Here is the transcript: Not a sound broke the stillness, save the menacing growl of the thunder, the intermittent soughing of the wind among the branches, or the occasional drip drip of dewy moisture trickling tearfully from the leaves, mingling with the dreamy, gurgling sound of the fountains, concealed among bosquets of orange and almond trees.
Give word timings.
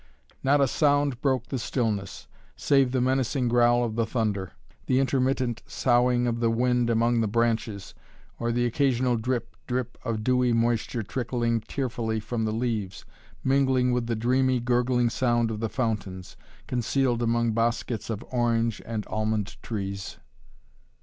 Not 0.41 0.59
a 0.61 0.67
sound 0.67 1.21
broke 1.21 1.45
the 1.49 1.59
stillness, 1.59 2.25
save 2.55 2.91
the 2.91 3.01
menacing 3.01 3.47
growl 3.49 3.83
of 3.83 3.95
the 3.95 4.05
thunder, 4.07 4.53
the 4.87 4.99
intermittent 4.99 5.61
soughing 5.67 6.25
of 6.25 6.39
the 6.39 6.49
wind 6.49 6.89
among 6.89 7.21
the 7.21 7.27
branches, 7.27 7.93
or 8.39 8.51
the 8.51 8.65
occasional 8.65 9.15
drip 9.15 9.55
drip 9.67 9.99
of 10.03 10.23
dewy 10.23 10.53
moisture 10.53 11.03
trickling 11.03 11.61
tearfully 11.61 12.19
from 12.19 12.45
the 12.45 12.51
leaves, 12.51 13.05
mingling 13.43 13.91
with 13.91 14.07
the 14.07 14.15
dreamy, 14.15 14.59
gurgling 14.59 15.11
sound 15.11 15.51
of 15.51 15.59
the 15.59 15.69
fountains, 15.69 16.35
concealed 16.65 17.21
among 17.21 17.51
bosquets 17.51 18.09
of 18.09 18.23
orange 18.31 18.81
and 18.87 19.05
almond 19.05 19.55
trees. 19.61 20.17